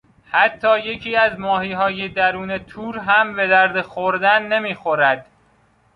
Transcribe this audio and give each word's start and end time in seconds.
حتی 0.31 0.79
یکی 0.79 1.15
از 1.15 1.39
ماهیهای 1.39 2.07
درون 2.09 2.57
تور 2.57 2.97
هم 2.99 3.35
به 3.35 3.47
درد 3.47 3.81
خوردن 3.81 4.43
نمیخورد. 4.47 5.25